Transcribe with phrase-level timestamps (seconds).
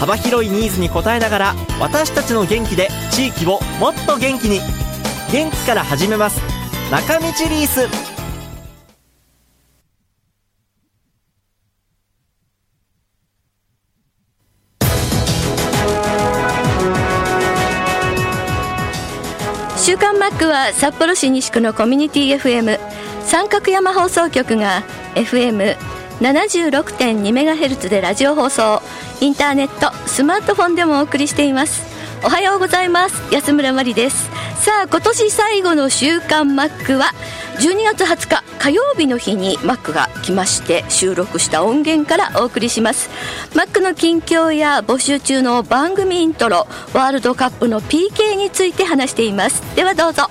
[0.00, 4.60] 幅広いニーズに応えながら私たちの元気で地域をもっと元気に。
[5.30, 6.40] 元気から始めます。
[6.90, 7.86] 中道リース。
[19.76, 22.78] 週刊マックは札幌市西区のコミュニティ FM
[23.24, 24.82] 三角山放送局が
[25.14, 25.76] FM
[26.20, 28.82] 76.2MHz でラジオ放送。
[29.22, 31.82] インターネットスマートフォンでもお送りしています。
[32.22, 33.22] おはようございます。
[33.32, 34.28] 安村麻里です。
[34.56, 37.14] さあ今年最後の週刊マックは
[37.58, 43.08] 12月20日火曜日の日にマックが来まして収録した音源からお送りします。
[43.56, 49.62] マックの近況や募集中の番組イントロワールドカップの PK について話しています。
[49.74, 50.24] ではどうぞ。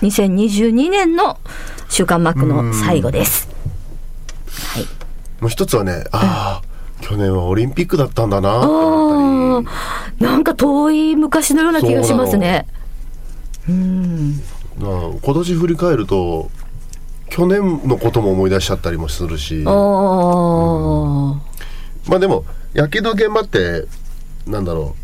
[0.00, 1.38] 2022年の
[1.88, 3.48] 週刊マックの最後です。
[4.72, 4.84] はい。
[5.40, 6.68] もう一つはね、ああ、
[7.00, 9.76] 去年はオリンピックだったんだなって思ったり。
[9.76, 12.66] あーなんか遠い昔のような気がしますね。
[13.68, 14.42] うん。
[14.78, 14.90] まあ
[15.22, 16.50] 今年振り返ると
[17.28, 19.62] 去年のことも思い出しちゃったりもするし。
[19.66, 21.36] あー。
[22.08, 23.86] まあでも野球の現場って
[24.46, 24.96] なんだろ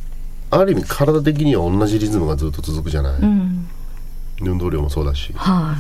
[0.50, 3.68] うある意味体的には同じリズムがずっと続くじゃない、うん。
[4.40, 5.32] 運動量もそうだし。
[5.36, 5.76] は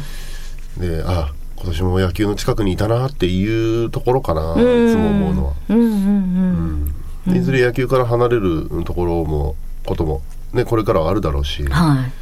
[0.78, 4.56] であ今年も野球の近くにいたなっていうところかな、いい
[4.90, 6.94] つも思うのは、うんうん
[7.26, 10.20] うんいずれ野球から離れるところもことも
[10.52, 11.64] ねこれからはあるだろうし。
[11.64, 12.12] はい。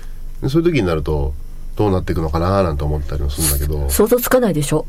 [0.42, 1.35] でそういう時になると
[1.74, 3.91] どうなっていくのかななんて思ったりもするんだけど。
[3.91, 4.86] 想像つかないでしょ？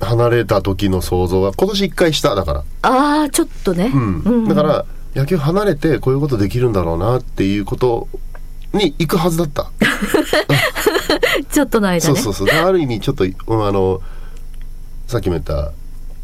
[0.00, 2.64] 離れた時の想像は今年一回しただから。
[2.82, 3.98] ああちょっとね、う
[4.30, 4.84] ん、だから
[5.14, 8.08] 野球離れてこういうことできるんだろうなっていうこと
[8.74, 9.70] に行くはずだった、
[11.52, 12.20] ちょっとの間ね。
[12.20, 12.58] そうそうそう。
[12.58, 14.00] ある意味ちょっとうんあの
[15.06, 15.72] さっきも言った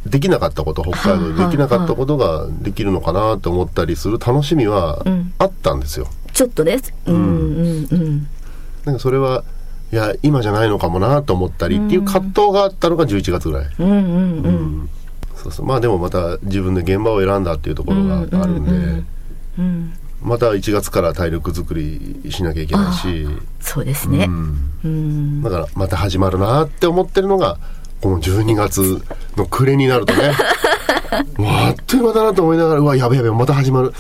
[0.07, 5.33] できなかったこと北海道でできなかったことができるのかなって思ったりする楽しみはん。
[5.39, 6.07] あったんですよ。
[6.33, 8.27] ちょっとねうんうんうん。
[8.85, 9.43] なんかそれは
[9.93, 13.67] いや今じゃないのかもなと思ったりっていう葛藤があったのが11月ぐらい。
[13.79, 14.01] うんうんう
[14.49, 14.91] ん。
[15.37, 15.67] そうそう。
[15.67, 19.05] まあでもまた自分で現場を選んだっていうところがあるんで、
[19.59, 19.93] うん
[20.27, 23.29] また1月から体力作りしなきゃいけないし、
[23.61, 24.25] そうですね。
[24.25, 24.73] うん。
[24.85, 25.43] うん。
[25.43, 27.59] だからまた始まるなって思ってるのが
[28.01, 29.05] この12月
[29.37, 30.33] の暮れになるとね。
[31.39, 33.93] あっという間だなと思いながらうわやべやべまた始まる。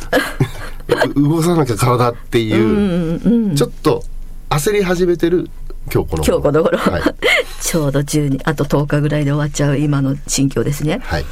[1.14, 4.02] 動かさなきゃ体っていう、うんうんちょっと
[4.50, 5.48] 焦り始めてる
[5.92, 7.02] 今日この今日この頃、はい、
[7.60, 11.00] ちょうど12あと10日ぐらいで終わっちゃう今の心境ですね。
[11.04, 11.24] はい、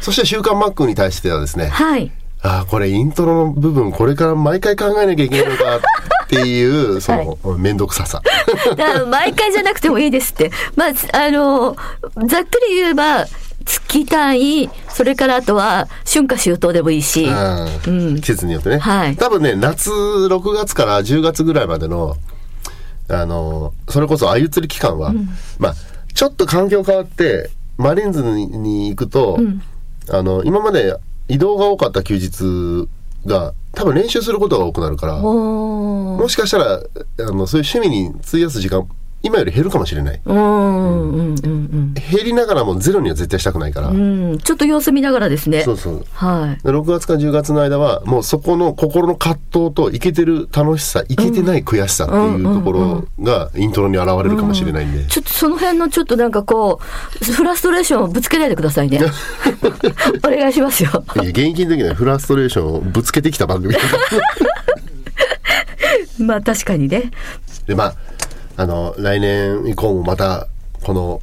[0.00, 2.10] そして「週刊マック」に対してはですねはい
[2.42, 5.80] ああこれイントロの部分これから毎回考えなきゃいけないのかっ
[6.28, 7.12] ていう そ
[7.44, 8.20] の面倒くささ。
[8.76, 10.50] だから毎回じゃなくてもいいですって。
[10.74, 10.88] まあ、
[11.26, 11.76] あの、
[12.26, 13.26] ざっくり言えば、
[13.64, 18.20] 月単位、それからあとは、春夏秋冬でもいいし、うん。
[18.20, 19.16] 季節によってね、はい。
[19.16, 22.16] 多分ね夏6月から10月ぐらいまでの
[23.08, 25.12] あのそれこそ鮎釣り期間は、
[25.58, 25.74] まあ
[26.14, 29.38] ちょっと環境変わってマリーンズにに行くと、
[30.08, 30.96] あの今まで
[31.32, 32.88] 移動が多かった休日
[33.24, 38.86] が多分練習することが多くなるからもしかしたらあのそういう趣味に費やす時間
[39.22, 40.20] 今より減るかもしれない。
[40.24, 40.34] 減
[42.24, 45.62] りながらもゼロには絶対したくないから、うん、ちょっと様子見ながらですね。
[45.62, 46.64] そうそうはい。
[46.64, 56.80] で6月から10月の間はもうそこの心の葛藤といけてる楽しさいけてない悔しさっていうところがイントロに現れるかもしれないんで、ちょっとその辺のちょっとなんかこ
[57.20, 59.00] う、フラストレーションをぶつけないでくださいね。
[60.26, 61.04] お願いしますよ。
[61.16, 63.74] 現役の時にはフラストレーションをぶつけてきた番組
[66.18, 67.10] まあ確かにね。
[67.66, 67.94] でまあ
[68.56, 70.48] あの来年以降もまた
[70.82, 71.20] この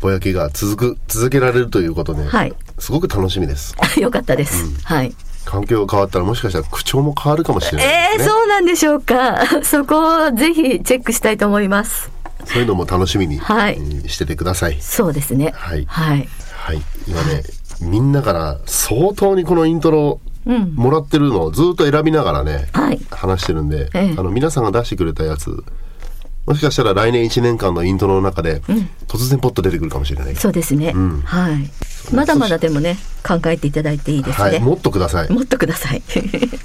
[0.00, 4.64] ぼやきが続く続けられるということで、はいすごく楽しみです よかったです。
[4.84, 5.12] はい。
[5.44, 9.38] 環境が変わったらもしかしたら口調も変わるかもしれないええですね、そうなんでしょうか。
[9.64, 12.10] そこをぜひチェックしたいと思います。
[12.44, 15.52] そういうのも楽しみに、はいえーしててくださいそうですね。
[15.56, 16.28] はいはい。
[16.52, 17.42] はい今ね
[17.80, 20.74] みんなから相当にこのイントロうん。
[20.76, 25.64] もらってるのをずっと選びながらね、はい話してるんで、ええあの皆さんが出してくれたやつ
[26.48, 28.62] もしかしたら来年1年間のイントロの中で、
[29.06, 30.92] 突然ポッと出てくるかもしれないそうですね。
[30.92, 32.14] んはい。
[32.14, 35.30] まだまだでもね考えていただいていいですね、はい、もっとください。
[35.30, 36.02] もっとください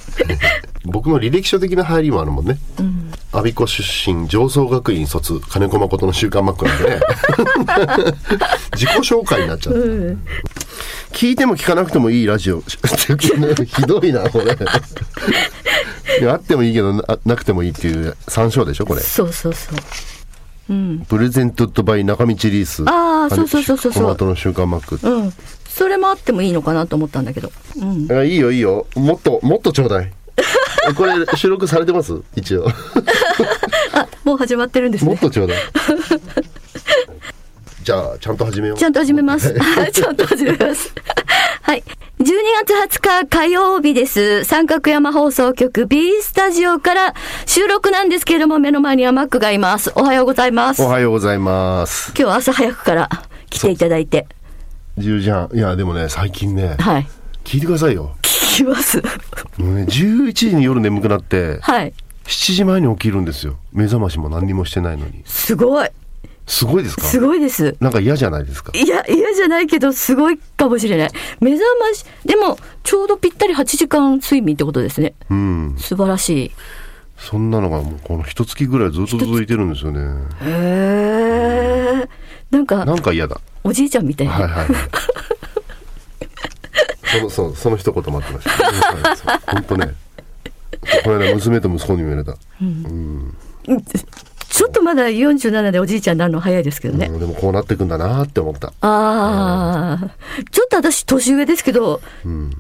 [0.86, 2.60] 僕の履歴書的な入りもあるもんね。
[3.34, 7.00] 我孫子出身、上層学院卒、金子誠の週刊マックなんでね。
[8.76, 10.18] 自己紹介になっちゃう。
[11.12, 12.62] 聞いても聞かなくてもいいラジオ。
[12.64, 14.58] ひどいな、これ。
[16.30, 19.02] あってもいいけどな、なくてもいいっていう参照でしょ、これ。
[19.02, 19.76] そうそうそう
[20.70, 22.84] うんプレゼントとバイ中道リース。
[22.88, 25.00] あーそうそうそうそうそうトマトの週刊マック。
[25.08, 25.34] うん
[25.68, 27.52] それもあってもいいのかなと思ったんだけど
[27.82, 28.86] うんあいいよいいよ。
[28.96, 30.12] もっと、もっとちょうだい。
[30.96, 32.14] これ収録されてます？
[32.36, 32.68] 一応。
[33.94, 35.58] あもう始まってるんですねもっとちょうだい。
[37.84, 38.78] じゃあ、ちゃんと始めよう。
[38.78, 39.54] ちゃんと始めます。
[39.92, 40.94] ちゃんと始めます。
[41.64, 41.84] はい。
[42.20, 42.26] 12
[42.66, 44.44] 月20日火曜日です。
[44.44, 47.14] 三角山放送局 B スタジオから
[47.46, 49.90] 収録なんですけれども、目の前にはマックがいます。
[49.96, 50.82] おはようございます。
[50.82, 52.10] お今はようございます。
[52.16, 53.10] 日は朝早くから
[53.50, 54.28] 来ていただいて。
[54.98, 55.50] 10時半。
[55.54, 57.08] いや、でもね、最近ね、はい。
[57.46, 58.14] 聞いてくださいよ。
[58.22, 59.02] 聞きます。
[59.58, 61.94] もうね、11時に夜眠くなって、はい。
[62.26, 63.56] 7時前に起きるんですよ。
[63.72, 65.24] 目覚ましも何にもしてないのに。
[65.26, 65.88] すごい。
[66.46, 67.04] すごいですか？
[67.04, 67.76] すごいです。
[67.80, 68.72] なんか嫌じゃないですか？
[68.76, 71.12] いや、嫌じゃないけど、すごいかもしれない。
[71.40, 75.14] 目覚まし、でも、ちょうどぴったり8時間睡眠ってことですね。
[75.30, 75.76] うん。
[75.78, 76.52] 素晴らしい。
[77.18, 80.00] そんなのがもうこの一月ぐらいずっと続いてるんですよね。
[80.42, 82.10] へえ。
[82.52, 83.40] なんかな、んか嫌だ。
[83.64, 84.34] おじいちゃんみたいな。
[84.34, 84.68] はいはい。
[87.06, 89.40] その、その、その一言待ってました。
[89.54, 89.94] 本当ね。
[91.06, 92.36] この間娘と息子にも言われた。
[94.54, 97.08] ちょっとまだ47でおじいちゃんになるの早いですけどね。
[97.08, 98.68] うんでもこうなってくんだなって思った。
[98.82, 100.10] ああ、
[100.52, 102.02] ちょっと私年上ですけど、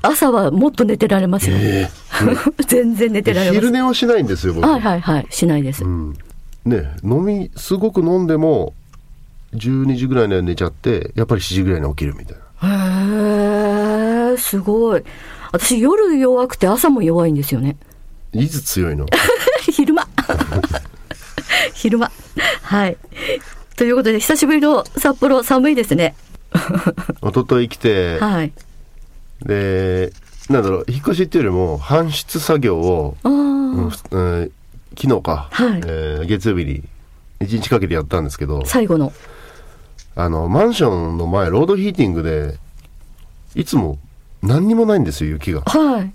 [0.02, 1.56] 朝はもっと寝てられますよ。
[1.60, 1.88] え
[2.68, 3.70] 全然寝てられます昼。
[3.70, 4.68] 寝はしないんですよ、僕。
[4.68, 5.84] はいはいはい、しないです。
[5.86, 8.74] ね、飲み、すごく飲んでも、
[9.54, 14.32] 12時ぐらいには寝ちゃって、やっぱり7時ぐらいに起きるみたいな。
[14.32, 15.04] へえ、すごい。
[15.52, 17.78] 私夜弱くて朝も弱いんですよね。
[18.34, 19.06] いつ強いの？
[19.72, 20.08] 昼間。
[21.74, 22.12] 昼間。
[22.62, 22.98] はい。
[23.76, 26.16] ということで、久しぶりの札幌寒いですね。
[27.24, 28.52] 一昨日来て、はい。
[29.46, 30.14] で、
[30.50, 33.32] なんだろう、引っ越しっていうよりも、搬出作業を、あう
[33.88, 34.52] ん
[34.96, 36.84] 昨日か、はいえー月曜日に
[37.40, 39.12] 1日かけてやったんですけど、最後の。
[40.16, 42.58] あの、マンションの前、ロードヒーティングで、
[43.56, 43.98] いつも
[44.44, 45.62] 何にもないんですよ、雪が。
[45.62, 46.14] はい。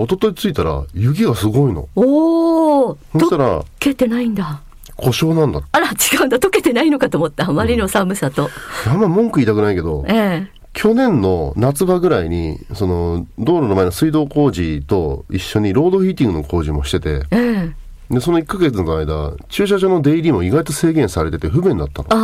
[0.00, 1.88] 一昨日着いたら、雪がすごいの。
[1.96, 4.60] おお、溶そしたら、けてないんだ。
[4.96, 5.60] 故障なんだ。
[5.72, 6.38] あら、違うんだ。
[6.38, 7.48] 溶けてないのかと思った。
[7.48, 8.48] あまりの寒さと。
[8.88, 17.70] あんま文句言いたくないけど、ええ去年の夏場ぐらいに、その、道路の前の水道工事と一緒にロードヒーティングの工事もしてて、え
[18.10, 22.08] えで、その1ヶ月の間、駐車場の出入りも意外と制限されてて不便だったの。
[22.10, 22.16] あ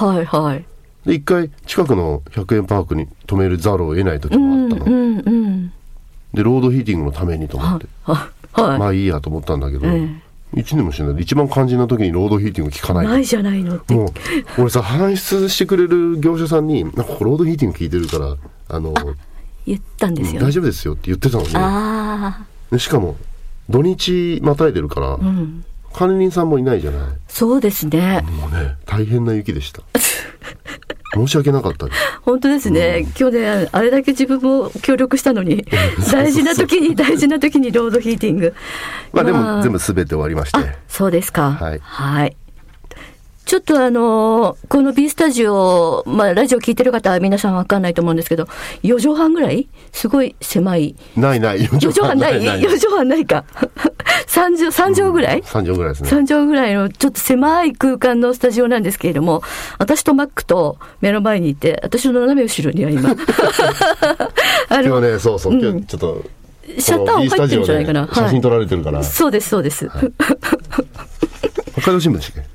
[0.00, 0.64] あ、はいはい。
[1.06, 4.84] で、一回近くの100円パークに止めるざるを得ない時うもあん、ったの。
[4.86, 5.31] うん、うん。
[6.34, 7.86] で、ロードヒーティングのためにと思って。
[8.04, 8.78] は、はい。
[8.78, 10.08] まあいいやと思ったんだけど、え
[10.54, 13.06] 一年もしないで一番肝心な時にロードヒーティング効かない。
[13.06, 13.94] ないじゃないのって。
[13.94, 14.12] もう、
[14.58, 18.36] 俺さ、搬出してくれる業者さんに、なんかロードヒーティング効いてるから、
[18.68, 18.94] あの、
[19.66, 23.16] 言ったんですよ、大丈夫ですよって言ってたのに、ああ、でしかも、
[23.70, 25.64] 土日またいでるから、うん。
[25.92, 27.10] 管理人さんもいないじゃない。
[27.28, 28.22] そうですね。
[28.22, 29.82] もうね、大変な雪でした。
[31.14, 31.98] 申し訳なかったです。
[32.22, 33.06] 本当ですね。
[33.14, 35.64] 去年、あれだけ自分も協力したのに、
[36.10, 38.54] 大事な時に、大事な時にロードヒーティング。
[39.12, 40.58] まあでも、全部全て終わりまして。
[40.58, 41.52] あ、そうですか。
[41.52, 42.36] はいはい。
[43.52, 48.44] ちょっとあのーこの B スタジオ、まあ、ラジオ聞いてる方は皆さんわかんないと思うんですけど、
[48.82, 49.68] 4畳半ぐらい？
[49.92, 50.96] すごい狭い。
[51.18, 53.44] ないない、4 4畳半ない ?4 畳半ないか。
[54.26, 56.08] 3畳、三畳ぐらい、3畳ぐらいですね。
[56.08, 59.42] 3畳ぐらいのちょっと狭い空間のスタジオなんですけれども、
[59.78, 63.10] 私とマックと目の前にいて、私の斜め後ろには今、
[64.70, 66.22] あの、ね、そうそう、今日ちょっと、
[66.78, 68.08] シャッター音入ってるんじゃないかな。
[68.14, 69.90] 写真撮られてるから、そうです、そうです。
[71.76, 72.51] 北海道新聞でしたっけ？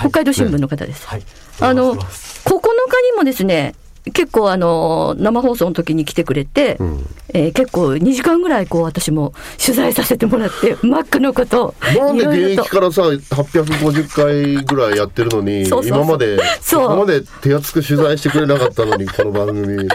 [0.00, 1.06] 北海道新聞の方です。
[1.06, 1.22] はい。
[1.60, 3.74] あの、9お願いします日にもですね、
[4.14, 7.04] 結構あの、生放送の時に来てくれて、ん
[7.34, 19.84] えー結構2時間ぐらいこう私も取材させてもらって、 マックのこと、なんで現役からさ、850回ぐらいやってるのに、今まで、そう今まで手厚く取材してくれなかったのに、この番組。
[19.84, 19.88] も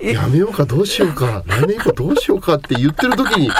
[0.00, 3.50] う、やめようか、どうしようか、来年以降どうしようかって言ってる時に、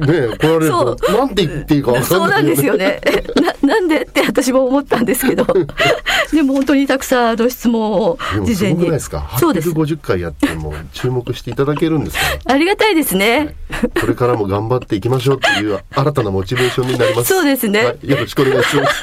[0.00, 2.20] ねえ、来られると、なんて言っていいか分かんない。
[2.20, 3.00] そうなんですよね。
[3.04, 3.24] え
[3.62, 5.46] な、なんでって私も思ったんですけど。
[6.32, 8.76] でも本当にたくさんあの質問を事前に。
[8.76, 9.30] ごくないですか？
[9.38, 9.70] そうです。
[9.70, 12.22] 850回やっても注目していただけるんですか？
[12.52, 13.54] ありがたいですね。
[13.70, 17.28] らこれからも頑張っていきましょうっていう新たなモチベーションになります。
[17.34, 19.02] そうですねはい、よろしくお願いします。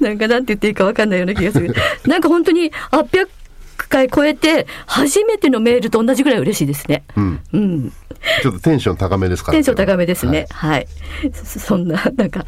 [0.00, 1.74] なんかなんて言っていいかわかんないような気がする。
[2.06, 3.26] なんか本当に800
[3.88, 7.04] 回超えて、初めてのメールと同じぐらい嬉しいですね。
[7.16, 7.40] うん。
[7.52, 7.92] うん。
[8.42, 9.56] ちょっとテンション高めですから。
[9.56, 10.46] テンション高めですね。
[10.50, 10.86] はい。
[11.32, 12.46] そそんな、なんか、は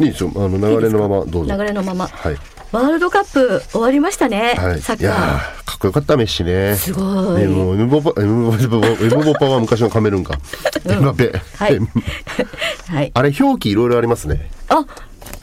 [0.00, 0.04] い。
[0.04, 0.32] いいですよ。
[0.36, 1.56] あの流れのままどうぞ。
[1.56, 2.06] 流れのまま。
[2.06, 2.36] はい。
[2.70, 4.54] ワールドカップ終わりましたね。
[4.58, 4.80] はい。
[4.80, 6.76] サッいやカーかっこよかったメッシね。
[6.76, 10.38] すごいねもうエムボパエムボパエムボパは昔のカメルーンか。
[10.84, 11.32] エムバペ。
[11.56, 12.92] はいエムー。
[12.94, 13.10] はい。
[13.14, 14.50] あれ表記いろいろありますね。
[14.68, 14.84] あ、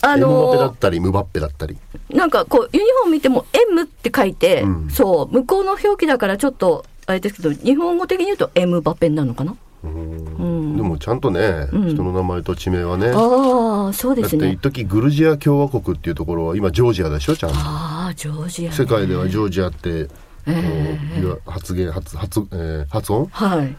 [0.01, 1.77] あエムバペだのったりムバッペだったり。
[2.12, 9.55] なんかこう、ユニフォーム見ても M って書いて、うんそう、向こうの表記だからちょっと、あれですけど、日本語的に言うと M バペンなのかな？
[9.83, 13.12] でもちゃんとね、ん人の名前と地名はね。
[13.13, 14.62] ああ、そうですねだって一。
[14.62, 17.55] 時グルジア共和国っていうところは今ジョージアでしょちゃんと。
[17.59, 18.75] ああ、ジョージア、ね。
[18.75, 20.09] 世界ではジョージアって、
[20.47, 23.27] えあの発言発発,、えー発音？
[23.27, 23.75] はい。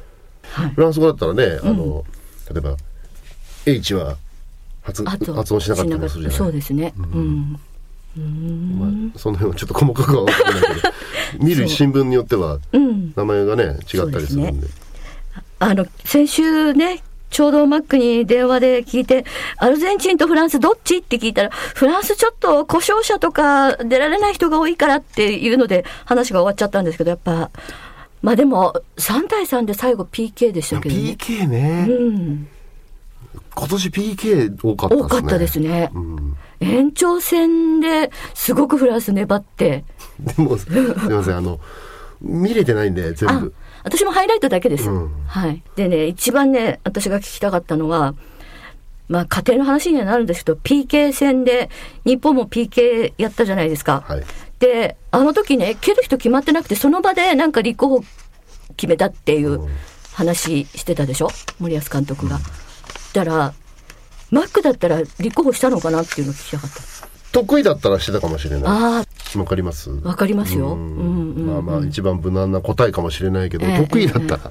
[0.77, 2.05] フランス語だったらね、あの
[2.53, 2.77] 例えば
[3.67, 4.17] H は
[4.83, 6.39] 発発音しなかったりもするじゃない？
[6.39, 6.95] そうですね。
[6.97, 7.59] うん。
[8.17, 10.96] まあ、その辺はちょっと細かくは分からないけど
[11.39, 13.13] 見る新聞によってはうん。
[13.17, 14.67] 名前がね違ったりするんで
[15.59, 19.25] あの、先週ね、ちょうどマックに電話で聞いて、
[19.57, 20.99] アルゼンチンとフランスどっち？
[20.99, 27.51] って聞いたら、フランスちょっと故障者とか出られない人が多いからっていうので話が終わっちゃったんですけど、やっぱ、
[28.23, 31.17] まあでも、3対3で最後 PK でしたけどね。
[31.19, 32.49] PK ね、うん。
[33.55, 35.91] 今年 PK 多かったですね多かったですね。
[35.95, 39.85] うん、延長戦ですごくフランス粘って、
[40.19, 40.81] でもすみ
[41.15, 41.61] ませんあの
[42.21, 44.89] 見れてないんで全あ部、私もハイライトだけです。
[44.89, 45.63] うんはい。
[45.77, 48.15] でね、一番ね、私が聞きたかったのは、
[49.09, 51.69] まあ家庭の話にはなるんですけど、PK 戦で、
[52.05, 54.03] 日本も PK やったじゃないですか。
[54.07, 54.23] はい
[54.59, 58.05] で、あの時ね、蹴る人決まってなくて、その場でなんか立候補
[58.79, 59.61] 決めたっていう
[60.15, 61.29] 話してたでしょ？
[61.61, 62.39] 森保監督が。
[63.13, 63.55] だから、
[64.31, 66.83] マックだったら立候補したのかなっていうのを聞きたかった。
[67.33, 68.63] 得意だったらしてたかもしれない。
[68.67, 69.05] あ
[69.37, 69.91] わかります？
[70.05, 70.69] あ、わかりますよ。
[70.69, 71.47] ううんんうんうん。
[71.47, 74.51] まあまあ一番無難な答えかもしれないけど、ええ得意だったら、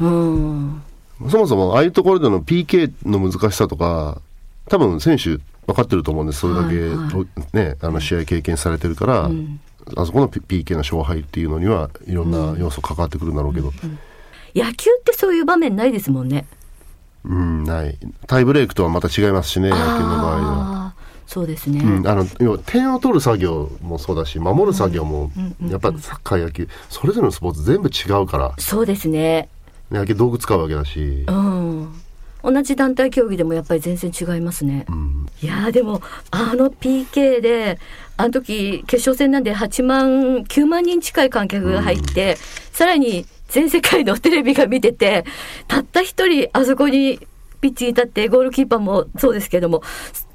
[0.00, 0.82] うん。
[1.30, 4.20] そもそもああいうところでの PK の難しさとか
[4.68, 5.36] 多分選手
[5.66, 6.40] 分かってると思うんです。
[6.40, 9.60] それだけ、はいはねあの試合経験されてるから、ん。
[9.96, 13.72] あそこの PK の勝敗っていうのにはいろんな要素関わってくるんだろうけど、
[14.54, 16.46] 野球ってそういう場面ないですもんね。
[17.24, 20.94] うんないタイブレークとはまた違いますしね野球の場合は。
[21.26, 21.80] そうですね。
[21.80, 25.30] うん、あの要は点を取る作業もそうだし守る作業も、
[25.66, 29.48] やっぱサッカー野球それぞれのスポーツ全部違うからそうですね。
[29.90, 31.94] 野球道具使うわけだし、うん。
[32.42, 34.84] 同じ団体競技でもやっぱり全然違いますね。
[34.88, 36.00] うんいやーでも、
[36.30, 37.78] あの PK で、
[38.16, 40.08] あの時決勝戦なんで8万、
[40.44, 42.36] 9万人近い観客が入って、
[42.72, 45.24] さらに全世界のテレビが見てて、
[45.68, 47.18] たった一人あそこに
[47.60, 49.82] ピッチに立って、ゴールキーパーもそうですけども、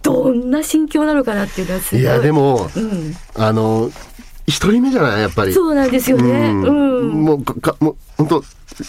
[0.04, 2.02] どんな心境なのかなっていうのはすごい。
[2.02, 3.14] いやでも、うん。
[3.36, 3.90] あの
[4.46, 5.22] 一人目じゃない？
[5.22, 5.54] やっぱり。
[5.54, 6.30] そうなんですよね。
[6.32, 7.24] うんうん。
[7.24, 8.44] もうかかもう本当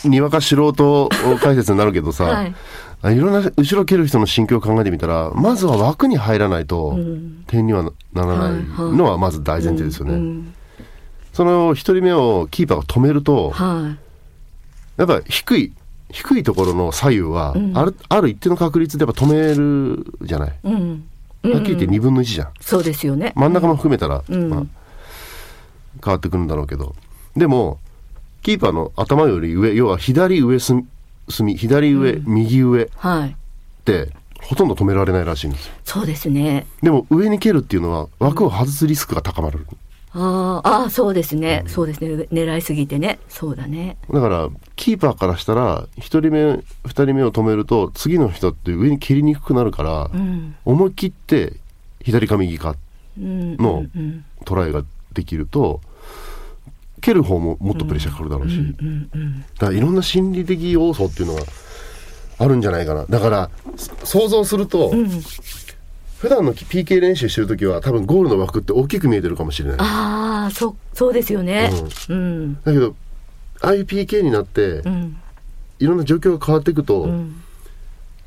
[0.09, 1.09] にわか素人
[1.41, 2.55] 解説になるけどさ、 はい
[3.01, 8.65] あいろんな後ろ蹴る人の心境を考えてみたらまずは枠に入らないとん点にはならない
[8.97, 10.15] のはまず大前提ですよね。
[10.15, 10.55] うん
[11.33, 13.95] その一人目をキーパーが止めるとは
[14.99, 15.73] やっぱ低い
[16.11, 20.51] 低いところの左右はんある,、ある一定の確率でやっぱ止めるじゃない？
[20.51, 20.53] い。
[20.65, 21.05] うん。
[21.45, 22.49] はっきり言って2分の1じゃん。
[22.61, 23.33] そうですよね。
[23.37, 24.63] 真ん中も含めたら、うんまあ、
[26.05, 26.95] 変わってくるんだろうけど
[27.37, 27.79] でも
[28.43, 30.73] キーパーの頭より上要は左上す
[31.29, 33.37] 隅左上、右上っはい。
[33.85, 34.11] て
[34.43, 36.67] ほとんど止められないらしいんですよそうですね。
[36.83, 39.67] でも上に蹴るっていうのは枠を外すリスクが高まる、
[40.13, 41.65] あーあー、そうですね。
[41.67, 42.27] そうですね。
[42.33, 43.19] 狙いすぎてね。
[43.29, 43.97] そうだね。
[44.11, 50.57] だからキーパーからしたら1人目2人目を止めると次の人って上に蹴りにくくなるから、うん。
[50.65, 51.55] 思い切って
[52.03, 52.77] 左か右か
[53.19, 53.57] うん。
[53.57, 54.25] のうん。
[54.45, 55.81] トライができると
[57.01, 58.57] 蹴る方ももっとプレッシャーかかるだろうし。
[59.59, 61.43] だからいろんな心理的要素っていうのは
[62.39, 65.09] あるんじゃないかなだからそ想像すると、うん。
[66.19, 71.71] 普段の PK 練習してる時は多分ゴールの枠って大きく見えてるかもしれないああ、そう、そうですよね。
[72.09, 72.55] うん。
[72.63, 72.97] だけど
[73.61, 75.17] ああいう PK になって、うん。
[75.79, 77.43] いろんな状況が変わっていくと、うん。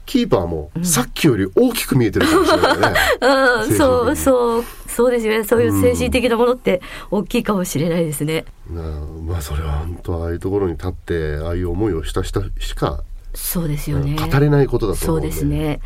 [0.05, 5.43] キーパーもさっきより大きく見えてるかもしれないね、 うん、そう、うそう、そうですよね。
[5.45, 6.81] そういう精神的なものって
[7.11, 8.45] 大きいかもしれないですね。
[8.69, 8.85] なあ
[9.25, 14.17] まあそれは本当ああいうところに立ってああいう思いをした人しかそうですよね。
[14.17, 15.79] 語れないことだとそう思うんでですね。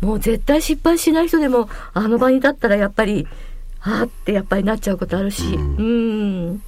[0.00, 3.26] もう絶対失敗しない人でも、あの場に立ったらやっぱり、
[3.80, 5.44] あーってやっぱりなっちゃうことあるし。
[5.54, 6.62] ううんん。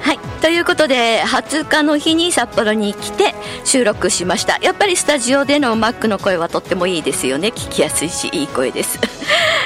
[0.00, 0.18] はい。
[0.40, 8.98] ということことで20日の日に札幌に来て収録しましたやっぱりスタジオでのマックの声はとってもいいですよね聞きやすいしいい声です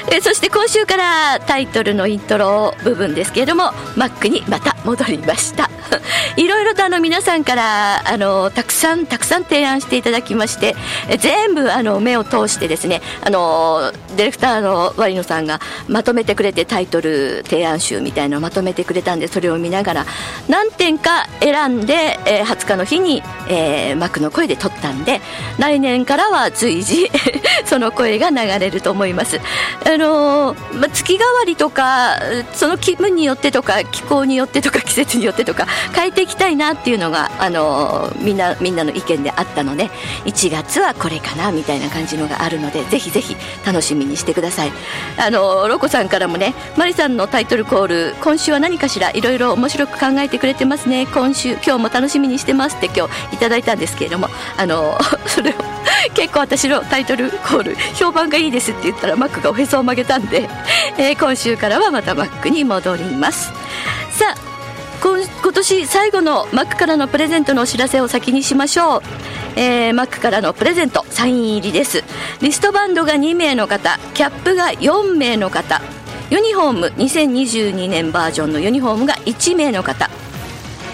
[0.13, 5.71] えそして今週からタイトルのイントロ部分ですけれどもマックにまた戻りました
[6.37, 10.77] いろいろとあの皆さんからあのたくさんたくさん提案していただきまして
[11.19, 20.07] 全部あの目を通してですねあのディレクターのワリノさんがまとめてくれてタイトル提案集みたいなのをまとめてくれたんでそれを見ながら
[20.49, 25.21] 何点か選んで、えー、20日の日に、えー、マックの声で撮ったんで
[25.59, 27.11] 来年からは随時
[27.65, 29.41] その声が流れると思います。
[29.87, 32.19] あのま、月替わりとか
[32.53, 39.89] その気分によってとか気候によってとか季節によってとか変えていきたいなっていうのがあのみんなみんなの意見であったので
[40.25, 44.73] 1月はこれかなみたいな感じのがあるのでぜひぜひ楽しみにしてください。
[45.19, 51.07] あのロコさんからもねマリさんのタイトルコール今週は何かしらいろいろ面白く考えてくれてますね。
[51.07, 55.76] 今週今日も楽しみにしてますって今日いただいたんですけれどもあの それを
[56.11, 60.49] 結構私のタイトルコール評判がいいですって言ったらマックがおへそを曲げたんで、
[60.99, 63.53] えー、今週からはまたマックに戻ります。
[64.11, 64.47] さあ
[65.03, 69.03] 今年最後のマックからのプレゼントのお知らせを先にしましょう、
[69.55, 72.03] えー、マックからのプレゼントサイン入りです。
[72.41, 75.83] リストバンドが2名の方キャップが4名の方
[76.31, 80.11] ユニフォーム2022年バージョンのユニフォームが1名の方。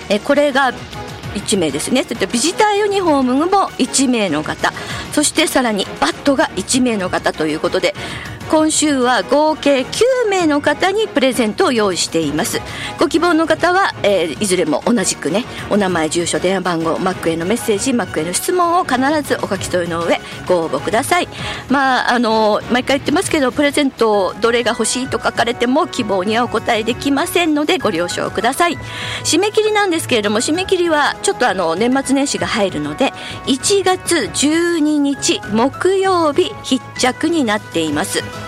[0.08, 0.72] えこれが
[1.34, 2.04] 1名ですね。
[2.04, 4.72] それとビジターユニフォームも1名の方。
[5.12, 7.94] そしてさらにバットが1名の方ということで
[8.52, 12.60] 今週は合計9名の方にプレゼントを用意しています。
[12.98, 21.28] ご希望の方は、えー、いずれも同じくねお名前住所電話番号マックへのメッセージマックへの質問を必ずお書き添えの上ご応募ください。
[21.70, 28.76] まああの毎回言ってますけどプレゼントどれが欲しいと書かれても希望にはお答えできませんのでご了承ください。
[29.24, 33.14] 締め切りなんですけれども締め切りはちょっとあの年末年始が入るので
[33.46, 38.41] 1月12日木曜日必着になっています。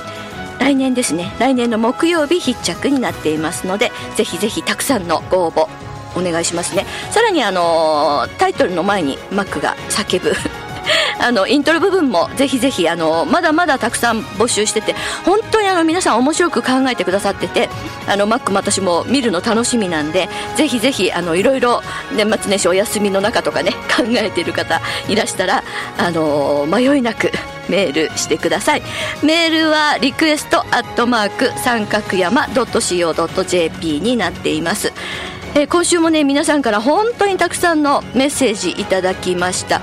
[0.65, 1.31] 来年ですね。
[1.39, 5.69] 来年の木曜日必着になっていますのでぜひぜひたくさんのご応募
[6.19, 6.87] お願いしますね。
[7.11, 10.33] さらにあのタイトルの前にマックが叫ぶ
[11.21, 14.95] あのイントロ部分もぜひぜひあのまだまだたくさん募集してて
[15.27, 17.69] 本当にあの皆さん面白く考えてくださってて
[18.07, 21.83] あのマックも私も見るの楽しみなんでぜひぜひあのいろいろ
[22.17, 25.63] 年末年始お休みの中とかね考えている方いらしたら
[25.99, 27.31] あの迷いなく
[27.69, 28.83] メールしてください。
[29.23, 34.93] メールはリクエストアットマーク三角山 .co.jp になっています。
[35.55, 39.81] え今週もね皆さんから本当にたくさんのメッセージいただきました。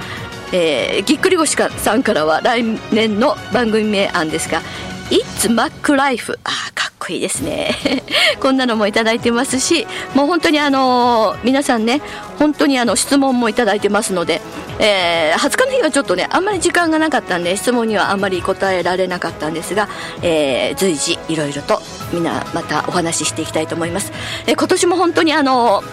[0.54, 4.62] えー、ぎっくり腰さんからは来年の番組名案ですが
[5.10, 7.76] 「It's Mac Life」あかこいいですね。
[8.40, 12.02] こんなのも頂いてますしもう本当にあの、皆さんね
[12.38, 14.42] 本当にあの質問も頂いてますので、
[14.80, 19.90] えー、20日の日はちょっとねあんまり時間がなかったんで質問にはあんまり答えられなかったんですが、
[20.22, 21.82] えー、随時いろいろと
[22.14, 24.12] みんなまたお話ししていきたいと思います、
[24.46, 25.84] えー、今年も本当にあの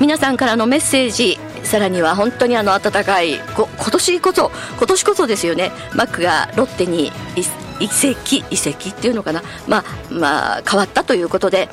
[0.00, 5.72] 皆さんからのメッセージさらには本当にあの温かい今年こそ今年こそですよね。
[5.94, 7.10] マックがロッテに
[7.80, 9.42] 移籍移籍っていうのかな。
[9.66, 11.68] まあまあ変わったということで。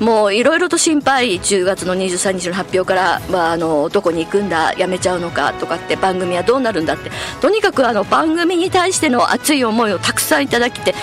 [0.00, 7.10] もういろいろと心配10月の23日の発表から、まあ、あのどこに行くんだやめちゃうのかとかって番組はどうなるんだって。
[7.40, 10.94] とにかくあの番組に対しての熱い思いをたくさんいただきて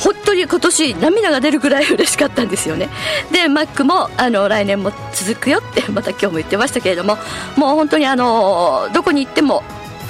[0.00, 2.88] 本当に今年涙が出るぐらい嬉しかったんですよね。
[3.32, 7.16] でマックもあの来年も続くよってまた今日も言ってましたけれども
[7.56, 9.62] もう本当にあのどこに行っても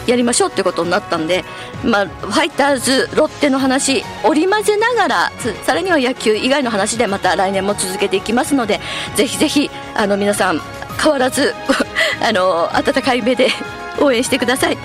[0.06, 1.44] やりましょうってことになったんで、
[1.84, 5.32] まあ、ファイターズ、ロッテの話織り交ぜながら
[5.64, 8.80] さらには野球以外の話でまた来年も続けていきますので
[9.16, 10.60] ぜひぜひあの皆さん
[11.00, 11.54] 変わらず
[12.22, 13.48] あの温かい目で
[14.00, 14.78] 応援してください、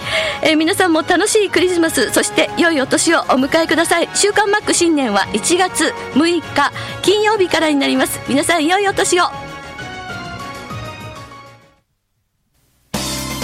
[0.44, 4.10] えー、皆さんも楽しいクリスマスそして良いお年をお迎えください。
[4.14, 8.20] 週刊マック新年は1月6日金曜日からになります。
[8.28, 9.49] 皆さん良いお年を。